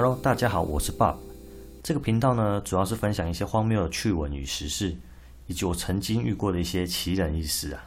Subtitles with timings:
[0.00, 1.16] Hello，大家好，我是 Bob。
[1.82, 4.96] 这个频道呢，主要是分享一些荒谬的趣闻与时事，
[5.48, 7.84] 以及我曾经遇过的一些奇人异事啊。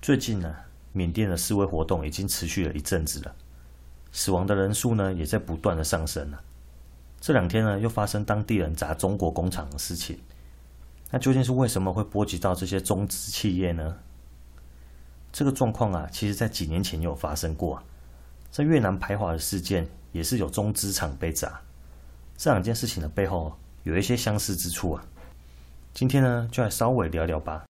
[0.00, 0.54] 最近呢，
[0.92, 3.34] 缅甸的示威活动已经持续了一阵子了，
[4.12, 6.40] 死亡的人数呢，也在不断的上升了。
[7.20, 10.16] 这两天呢，又发生当地人砸中国工厂的事情。
[11.10, 13.96] 那究竟是为什么会波及到这些中资企业呢？
[15.32, 17.82] 这个状况啊，其实在几年前也有发生过。
[18.48, 21.60] 在越南排华的事件，也是有中资厂被砸。
[22.38, 25.04] 这两件事情的背后有一些相似之处啊。
[25.92, 27.64] 今天呢，就来稍微聊聊吧。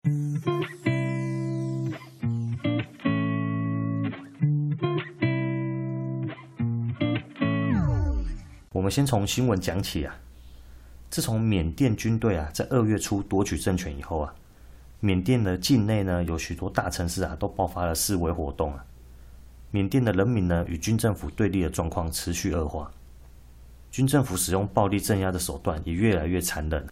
[8.70, 10.14] 我们先从新闻讲起啊。
[11.10, 14.32] 自从缅甸军队啊在二月初夺取政权以后啊，
[15.00, 18.84] 缅甸的境内呢有许多大城市啊都爆发了示威活动啊。
[19.70, 22.90] 缅甸的人民呢，与军政府对立的状况持续恶化，
[23.90, 26.86] 军政府使用暴力镇压的手段也越来越残忍。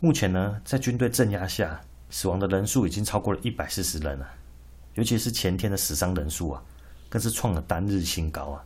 [0.00, 4.28] 目前呢，在军队镇压下，死亡的人数已经超过了一百四十人了，
[4.94, 6.62] 尤其是前天的死伤人数啊，
[7.08, 8.64] 更是创了单日新高啊！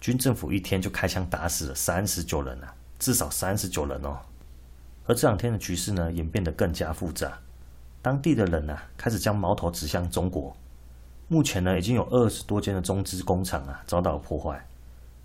[0.00, 4.18] 军政府一天就开枪打死了三十九人啊，至少三十九人哦。
[5.06, 7.38] 而这两天的局势呢，演变得更加复杂，
[8.00, 10.56] 当地的人呢、啊，开始将矛头指向中国。
[11.32, 14.66] 目前呢，已经有二十多间的中资工厂啊遭到破坏。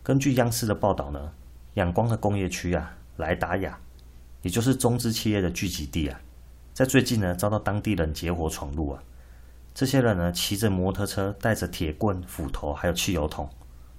[0.04, 1.32] 根据央视的报道呢，
[1.74, 3.76] 仰光的工业区啊，莱达亚，
[4.44, 6.22] 也就是中资企业的聚集地啊，
[6.76, 9.02] 在最近呢遭到当地人结伙闯入啊。
[9.74, 13.50] 这些人呢骑着摩托车，带着铁棍、斧头，还有汽油桶，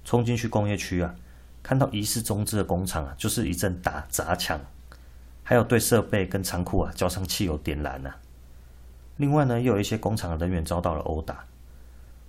[0.04, 1.12] 冲进去工业区啊，
[1.60, 4.60] 看到疑似中资的工厂啊，就是一阵打砸抢，
[5.42, 8.16] 还有对设备跟仓库啊浇上汽油点燃啊。
[9.16, 11.44] 另外呢，又有一些工厂的人员遭到了殴打。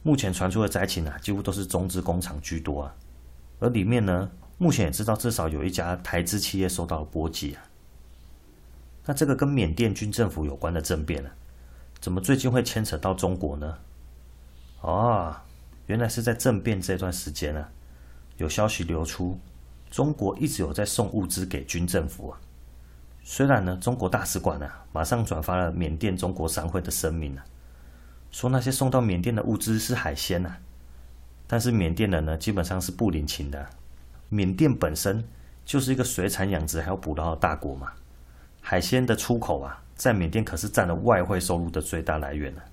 [0.08, 2.96] 目前传出的灾情啊，几乎都是中资工厂居多啊，
[3.60, 7.62] 而里面呢，目前也知道至少有一家台资企业受到了波及啊。
[9.06, 11.30] 那这个跟缅甸军政府有关的政变呢，
[12.00, 13.78] 怎么最近会牵扯到中国呢？
[14.80, 15.36] 哦，
[15.88, 17.70] 原来是在政变这段时间啊，
[18.38, 19.38] 有消息流出，
[19.92, 22.40] 中国一直有在送物资给军政府啊。
[23.26, 27.44] 虽然呢，中国大使馆啊，马上转发了缅甸中国商会的声明啊。
[28.38, 30.60] 说那些送到缅甸的物资是海鲜呐、啊，
[31.48, 33.68] 但是缅甸人呢，基本上是不领情的。
[34.30, 35.28] 缅甸本身
[35.66, 37.92] 就是一个水产养殖还有捕捞的大国嘛，
[38.62, 42.70] 海鲜的出口啊，在缅甸可是占了外汇收入的最大来源呢、啊。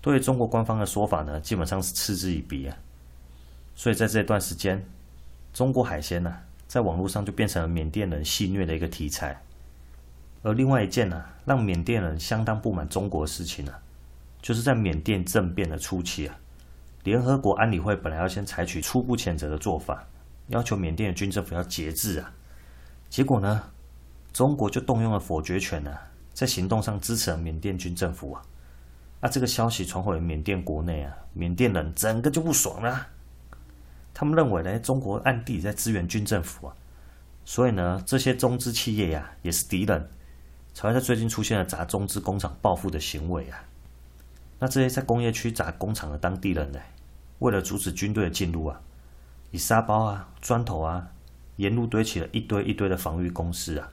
[0.00, 2.76] 对于中国官方的说法呢，基本上是嗤之以鼻啊。
[3.74, 4.80] 所以在这段时间，
[5.52, 9.42] 中国海鲜呢、啊，在网络上就变成了缅甸人戏谑的一个题材。
[10.44, 13.82] 而另外一件呢、啊，让缅甸人相当不满中国的事情呢、啊。
[14.42, 16.34] 就是在缅甸政变的初期啊，
[17.04, 20.06] 联合国安理会本来要先采取初步谴责的做法，
[20.48, 22.32] 要求缅甸的军政府要节制啊。
[23.08, 23.62] 结果呢，
[24.32, 26.02] 中国就动用了否决权呢、啊，
[26.32, 28.42] 在行动上支持了缅甸军政府啊。
[29.20, 33.06] 那这个消息传回缅甸国内啊，缅甸人整个就不爽了。
[34.14, 36.74] 他们认为呢，中国暗地在支援军政府啊，
[37.44, 40.08] 所以呢，这些中资企业呀、啊、也是敌人，
[40.72, 43.62] 才会在最近出现了砸中资工厂报复的行为啊。
[44.60, 46.78] 那这些在工业区砸工厂的当地人呢，
[47.40, 48.80] 为了阻止军队的进入啊，
[49.50, 51.08] 以沙包啊、砖头啊，
[51.56, 53.90] 沿路堆起了一堆一堆的防御工事啊。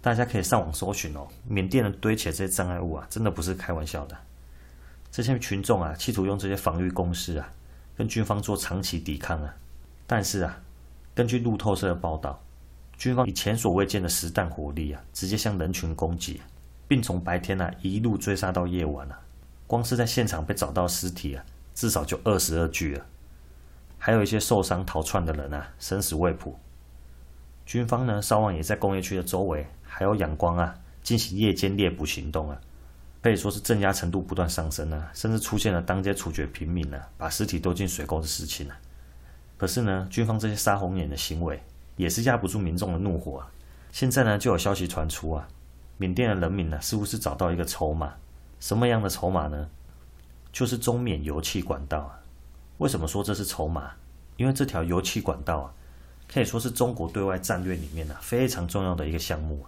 [0.00, 4.16] 大家可以上网搜寻哦，缅甸人堆起的这些障碍物啊，真的不是开玩笑的。
[5.10, 7.52] 这些群众啊，企图用这些防御工事啊，
[7.96, 9.54] 跟军方做长期抵抗啊。
[10.06, 10.58] 但是啊，
[11.14, 12.42] 根据路透社的报道，
[12.96, 16.40] 军方以前所未见的实弹火力啊，直接向人群攻击，
[16.88, 19.20] 并从白天啊一路追杀到夜晚啊。
[19.66, 21.44] 光是在现场被找到尸体啊，
[21.74, 23.04] 至少就二十二具了，
[23.98, 26.58] 还有一些受伤逃窜的人啊，生死未卜。
[27.64, 32.60] 军方呢，稍晚也在工业区的周围，还有仰光啊，进行夜间猎捕行动啊，
[33.20, 38.76] 可以说是镇压程度不断上升啊，甚至出现了当街处决平民啊，把尸体丢进水沟的事情啊。
[39.56, 41.60] 可是呢，军方这些杀红眼的行为，
[41.96, 43.50] 也是压不住民众的怒火啊。
[43.90, 45.48] 现在呢，就有消息传出啊，
[45.96, 48.14] 缅甸的人民呢，似乎是找到一个筹码。
[48.60, 49.68] 什么样的筹码呢？
[50.52, 52.18] 就是中缅油气管道啊。
[52.78, 53.92] 为什么说这是筹码？
[54.36, 55.72] 因为这条油气管道啊，
[56.28, 59.64] 可以说是中国对外战略里面啊非常重要的一个项目。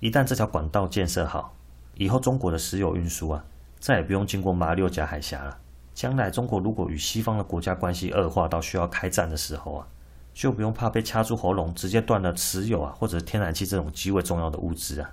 [0.00, 1.54] 一旦这条管道建设好，
[1.94, 3.44] 以后中国的石油运输啊，
[3.78, 5.58] 再也不用经过马六甲海峡了。
[5.94, 9.86] 将来中国如果与西方的国家关系恶化到需要开战的时候啊，
[10.34, 15.10] 就不用怕被掐住喉咙，直接断了石油啊或者天然气这种极为重要的物资啊。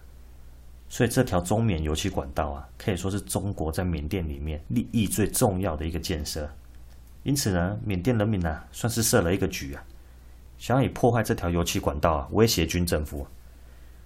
[0.91, 6.49] 所以这条中缅油气管道啊，可以说是中国在缅甸里面利益最重要的一个建设。
[7.23, 9.81] 因此呢，缅甸人民呢、啊，算是设了一个局啊，
[10.57, 13.25] 想要以破坏这条油气管道啊威胁军政府。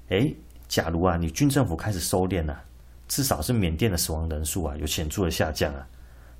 [0.09, 0.31] 哎，
[0.67, 2.63] 假如啊你军政府开始收敛了，
[3.07, 5.87] 至少是缅甸的死亡人数啊有显著的下降啊，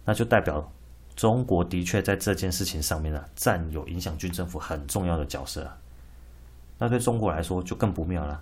[0.06, 0.72] 那就代表
[1.16, 5.76] 中国的确在这件事情上面啊占有影响军政府很重要的角色啊。
[6.78, 8.40] 那对中国来说就更不妙了。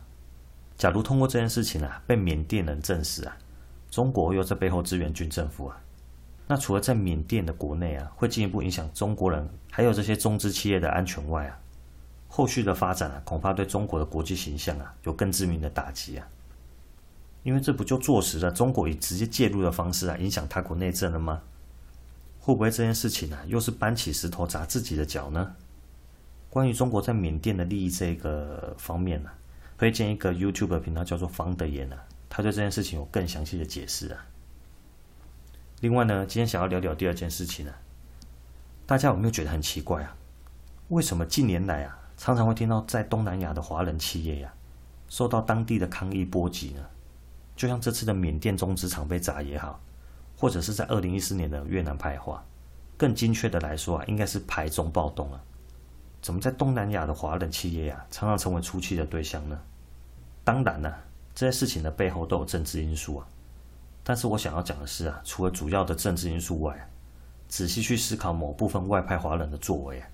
[0.77, 3.37] 假如通过这件事情啊被缅甸人证实啊，
[3.89, 5.79] 中国又在背后支援军政府啊。
[6.47, 11.57] 那除了在缅甸的国内啊，会进一步影响中国人，还有这些中资企业的安全外啊，
[12.27, 16.27] 后续的发展啊，恐怕对中国的国际形象啊，有更致命的打击啊。
[17.43, 21.41] 因为这不就坐实了中国以直接介入的方式啊，影响他国内政了吗？
[22.39, 25.55] 会不会这件事情啊，又是搬起石头砸自己的脚呢？
[26.49, 29.35] 关于中国在缅甸的利益这个方面呢、啊，
[29.77, 31.97] 推荐一个 YouTube 频道叫做方德言啊，
[32.29, 34.25] 他对这件事情有更详细的解释啊。
[35.81, 37.77] 另外呢，今天想要聊聊第二件事情呢、啊。
[38.85, 40.15] 大家有没有觉得很奇怪啊？
[40.89, 44.53] 为什么近年来啊，常常会听到在东南亚的华人企业呀、
[45.09, 46.85] 受到当地的抗议波及呢？
[47.55, 49.79] 就像这次的缅甸中资厂被砸也好，
[50.37, 52.43] 或者是在二零一四年的越南排华，
[52.97, 55.41] 更精确的来说啊，应该是排中暴动啊。
[56.23, 59.59] 怎么在东南亚的华人企业呀、常常成为出气的对象呢？
[60.45, 60.91] 当然呢、
[61.35, 63.27] 这些事情的背后都有政治因素啊。
[64.05, 66.89] 但是我想要讲的是啊，除了主要的政治因素外，
[67.49, 70.07] 仔细去思考某部分外派华人的作为啊，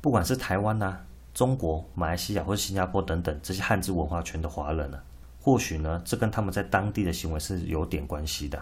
[0.00, 5.02] 不管是台湾呐、啊、中国、马来西亚或者新加坡等等这些汉字文化圈的华人呢、啊，
[5.40, 8.60] 或许呢，这跟他们在当地的行为是有点关系的。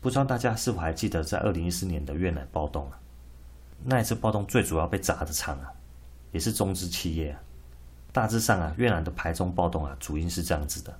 [0.00, 2.98] 不知道大家是否还记得，在二零一四年的越南暴动啊，
[3.84, 5.72] 那一次暴动最主要被砸的场啊，
[6.32, 7.40] 也是中资企业啊。
[8.12, 10.98] 大致上啊，越南的排中暴动啊，主因是这样子的。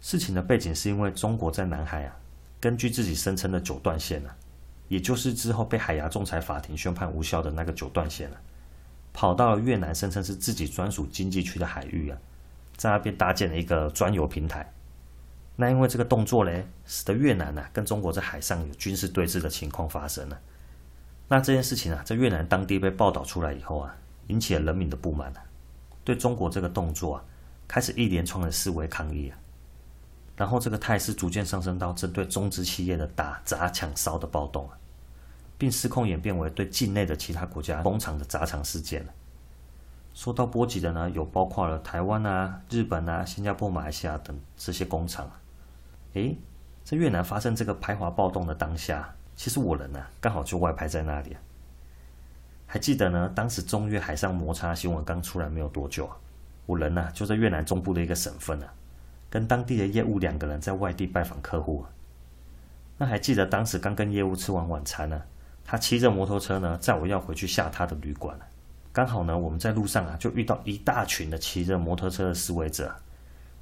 [0.00, 2.16] 事情的背景是因为中国在南海啊，
[2.60, 4.36] 根据自己声称的九段线啊，
[4.88, 8.36] 也就是之后被海牙仲裁法庭宣判无效的那个九段线啊，
[9.12, 12.18] 跑到了越南声称是自己专属经济区的海域啊，
[12.76, 14.70] 在那边搭建了一个专油平台。
[15.56, 20.40] 那因为这个动作嘞，使得越南啊跟中国在海上有军事对峙的情况发生了。
[21.32, 23.94] 那这件事情啊，在越南当地被报道出来以后啊，
[24.26, 25.40] 引起了人民的不满啊，
[26.02, 27.24] 对中国这个动作啊，
[27.68, 29.38] 开始一连串的示威抗议啊。
[30.36, 34.76] 然后这个态势逐渐上升到针对中资企业的打砸抢烧的暴动啊，
[35.56, 39.12] 并失控演变为对境内的其他国家工厂的砸厂事件了。
[40.12, 45.30] 受到波及的呢，有包括了台湾啊、日本啊、新加坡、马来西亚等这些工厂。
[46.14, 46.36] 诶，
[46.82, 51.34] 在越南发生这个排华暴动的当下，其实我人呢刚好就外派在那里。
[52.66, 56.14] 还记得呢，当时中越海上摩擦新闻刚出来没有多久啊，
[56.66, 58.70] 我人呢就在越南中部的一个省份啊。
[59.30, 61.86] 跟当地的业务两个人在外地拜访客户，
[62.98, 65.22] 那还记得当时刚跟业务吃完晚餐呢，
[65.64, 68.38] 他骑着摩托车呢载我要回去下他的旅馆，
[68.92, 72.94] 刚好呢我们在路上啊就遇到一大群的骑着摩托车的示威者，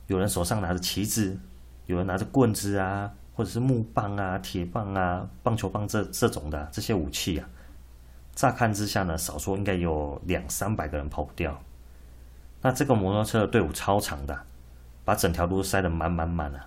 [0.09, 1.39] 有人手上拿着旗子，
[1.87, 7.49] 有人拿着棍子啊，或者是木棒啊、铁棒啊、棒球棒这这种的这些武器啊，
[8.35, 11.57] 乍看之下呢，少说应该有两三百个人跑不掉。
[12.61, 14.37] 那这个摩托车的队伍超长的。
[15.05, 16.61] 把整条路塞得满满满了，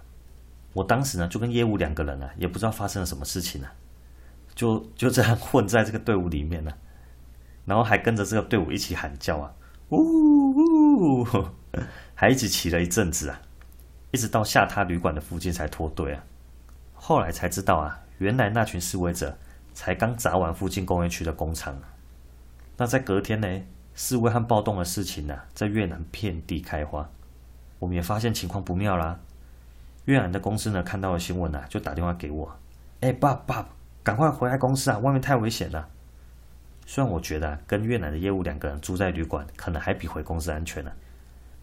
[0.73, 3.67] 我当时呢就跟业务两个人啊，也不知道发生了什么事情呢，
[4.55, 6.71] 就就这样混在这个队伍里面呢，
[7.65, 9.53] 然后还跟着这个队伍一起喊叫啊，
[9.89, 11.27] 呜呜，
[12.15, 13.39] 还一起骑了一阵子啊，
[14.09, 16.23] 一直到下榻旅馆的附近才脱队啊。
[17.03, 19.35] 后来才知道啊，原来那群示威者
[19.73, 21.75] 才刚砸完附近工业区的工厂。
[22.77, 23.61] 那在隔天呢，
[23.95, 27.09] 示威和暴动的事情呢，在越南遍地开花。
[27.79, 29.19] 我们也发现情况不妙啦。
[30.05, 32.55] 越南的公司呢，看到了新闻啊，就打电话给我，
[32.99, 33.67] 哎，爸爸，
[34.03, 35.89] 赶快回来公司啊，外面太危险了。
[36.85, 40.91] 虽然我觉得跟越南的业务两个人住在旅馆，可能还比回公司安全呢。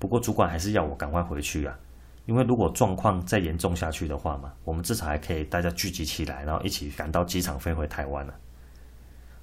[0.01, 1.79] 不过主管还是要我赶快回去啊，
[2.29, 8.35] 因为如果状况再严重下去的话嘛，我们至少还可以大家聚集起来，然后一起赶到机场飞回台湾了。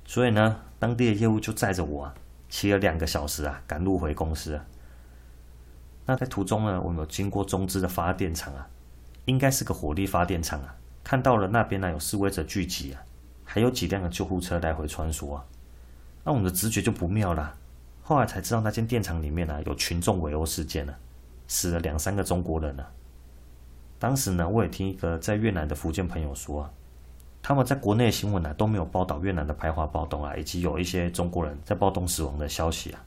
[0.06, 2.14] 所以呢，当地的业务就载着我啊，
[2.48, 4.64] 骑了两个小时啊，赶路回公司啊。
[6.06, 8.68] 那在途中呢，我们有经过中资的发电厂啊，
[9.26, 13.02] 应该是个火力发电厂啊，看到了那边呢有示威者聚集啊，
[13.44, 15.44] 还有几辆的救护车来回穿梭啊，
[16.24, 17.56] 那我们的直觉就不妙了。
[18.04, 20.94] 后来才知道那间电厂里面呢有群众围殴事件呢，
[21.48, 22.86] 死了两三个中国人呢。
[23.98, 26.72] 当时呢，我也听一个在越南的福建朋友说啊，
[27.42, 33.04] 他们在国内的新闻呢都没有报道越南的排华暴动啊，以及有一些中国人在暴动死亡的消息啊。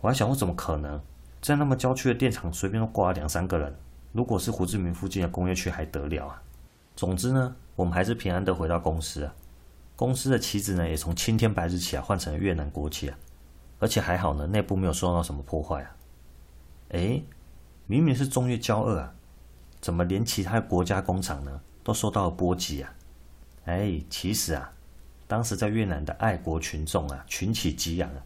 [0.00, 1.00] 我还想说，怎么可能？
[1.42, 3.74] 在那么郊区的电厂，随便都挂了两三个人。
[4.12, 6.42] 如果是胡志明附近的工业区，还得了啊？
[6.96, 9.34] 总之呢，我们还是平安的回到公司啊。
[9.94, 13.18] 公司的旗子呢，也从青天白日旗啊换成了越南国旗啊。
[13.78, 15.96] 而且还好呢，内部没有受到什么破坏啊。
[16.90, 17.20] 哎，
[17.86, 19.14] 明明是中越交恶啊，
[19.80, 22.92] 怎么连其他国家工厂呢都受到了波及啊？
[23.64, 24.72] 哎，其实啊，
[25.26, 28.22] 当时在越南的爱国群众啊，群起激昂啊，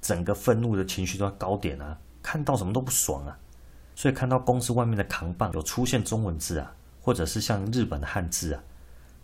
[0.00, 3.38] 整个愤怒的情绪都在高点啊，看到什么都不爽啊。
[3.96, 8.62] 所以看到公司外面的扛棒有出现中文字啊，或者是像日本的汉字啊，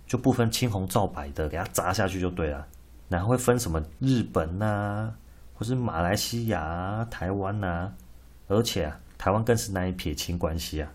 [0.07, 2.67] 就不分青红皂白的给它砸下去就对了。
[3.09, 5.15] 哪会分什么日本呐、啊，
[5.55, 7.93] 或是马来西亚、啊、台湾呐、啊？
[8.47, 10.91] 而且啊，台湾更是难以撇清关系啊，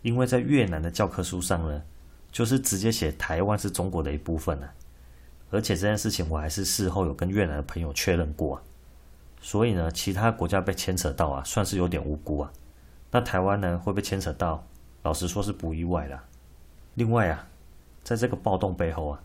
[0.00, 1.82] 因为在越南的教科书上呢，
[2.32, 4.72] 就是直接写台湾是中国的一部分啊。
[5.50, 8.62] 而且这件事情我还是事后有跟越南的朋友确认过啊，
[9.42, 12.50] 所以呢，其他国家被牵扯到啊，算是有点无辜啊。
[13.10, 14.66] 那台湾呢，会被牵扯到，
[15.02, 16.24] 老实说是不意外啦。
[16.94, 17.46] 另外啊，
[18.02, 19.22] 在这个暴动背后啊，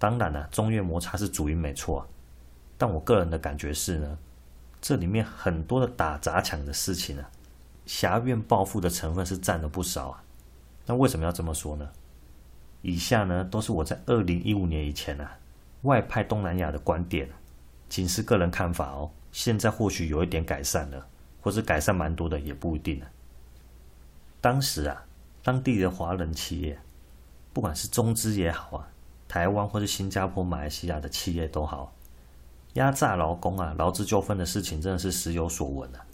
[0.00, 2.06] 当然了啊，中越摩擦是主因没错啊，
[2.76, 4.18] 但我个人的感觉是呢。
[4.80, 7.30] 这里面很多的打砸抢的事情啊，
[7.88, 10.22] 挟怨报复的成分是占了不少啊。
[10.84, 11.88] 那为什么要这么说呢？
[12.82, 15.36] 以下呢都是我在二零一五年以前啊
[15.82, 17.28] 外派东南亚的观点，
[17.88, 19.10] 仅是个人看法哦。
[19.32, 21.06] 现在或许有一点改善了，
[21.40, 23.02] 或者改善蛮多的也不一定。
[24.40, 25.02] 当时啊，
[25.42, 26.78] 当地的华人企业，
[27.52, 28.88] 不管是中资也好啊，
[29.26, 31.92] 台湾或是新加坡、马来西亚的企业都好。
[32.74, 36.04] 压榨劳工啊，劳资纠纷的事情真的是时有所闻啊。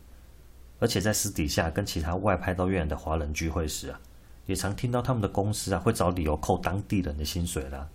[0.85, 3.99] 而且在私底下跟其他外派到越南的华人聚会时啊，
[4.45, 7.89] 也常听到他们的公司啊会找理由扣当地人的薪水啦，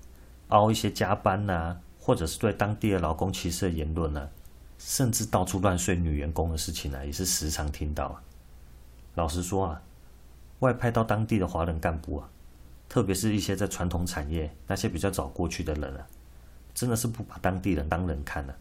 [0.47, 4.29] 熬一些加班呐、啊，或者是对当地的劳工歧视的言论呢、啊，
[4.79, 8.23] 甚至到处乱睡女员工的事情呢、啊，也是时常听到啊。
[9.13, 9.81] 老实说啊，
[10.61, 12.27] 外派到当地的华人干部啊，
[12.89, 16.07] 特别是一些在传统产业那些比较早过去的人啊。
[16.73, 18.55] 真的是不把当地人当人看了，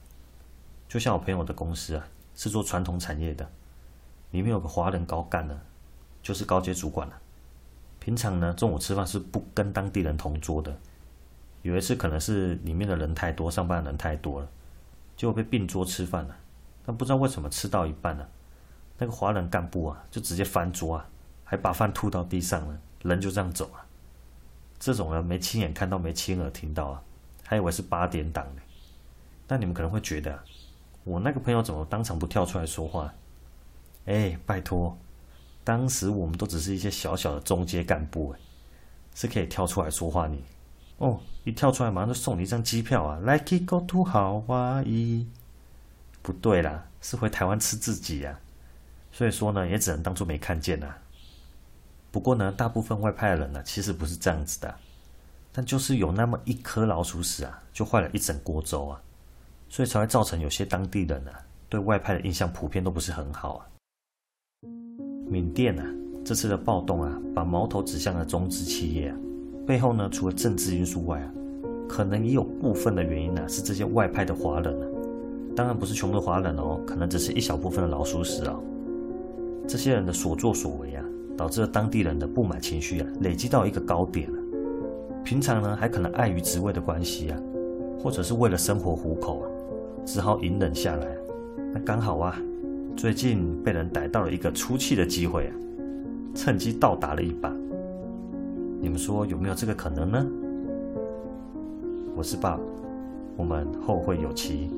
[0.86, 3.50] 就像我朋友的公司啊，是做传统产业的，
[4.30, 5.58] 里面有个华人高干呢，
[6.22, 7.18] 就是高阶主管了。
[7.98, 10.76] 平常呢，中午吃饭是不跟当地人同桌的。
[11.62, 14.48] 有一次可能是里面的人太多，上班的人太多了，
[15.16, 16.36] 结果被并桌吃饭了。
[16.86, 18.28] 但不知道为什么吃到一半了，
[18.96, 21.08] 那个华人干部啊，就直接翻桌啊，
[21.44, 23.84] 还把饭吐到地上了，人就这样走了。
[24.78, 27.02] 这种人没亲眼看到，没亲耳听到啊。
[27.44, 28.62] 还以为是八点档呢，
[29.46, 30.38] 但你们可能会觉得，
[31.04, 33.12] 我那个朋友怎么当场不跳出来说话？
[34.08, 34.96] 哎，拜托，
[35.62, 38.40] 当时我们都只是一些小小的中阶干部，哎，
[39.14, 40.42] 是可以跳出来说话你。
[40.96, 45.26] 哦，一跳出来马上就送你一张机票啊，Like it go to Hawaii。
[46.22, 48.40] 不对啦，是回台湾吃自己呀。
[49.12, 50.96] 所以说呢，也只能当做没看见啦。
[52.10, 54.74] 不过呢，大部分外派的人呢，其实不是这样子的。
[55.52, 59.00] 但就是有那么一颗老鼠屎啊，就坏了一整锅粥啊，
[59.68, 63.66] 所以才会造成有些当地人啊对外派的印象普遍都不是很好啊。
[65.28, 65.84] 缅甸啊
[66.24, 69.16] 这次的暴动啊，把矛头指向了中资企业啊，
[69.66, 71.32] 背后呢除了政治因素外啊，
[71.88, 74.86] 可能也有部分的原因呢、啊、是这些外派的华人啊，
[75.56, 78.60] 当然不是全部的华人哦，可能只是一小部分的老鼠屎哦。
[79.66, 81.04] 这些人的所作所为啊，
[81.36, 84.38] 导致了当地人的不满情绪啊累积到一个高点了。
[85.24, 87.38] 平常呢，还可能碍于职位的关系啊，
[88.02, 89.46] 或者是为了生活糊口啊，
[90.04, 91.06] 只好隐忍下来。
[91.74, 92.40] 那刚好啊，
[92.98, 95.54] 最近被人逮到了一个出气的机会啊，
[96.34, 97.48] 趁机倒打了一把。
[98.80, 100.26] 你们说有没有这个可能呢？
[102.16, 102.58] 我是爸
[103.36, 104.68] 我们后会有期。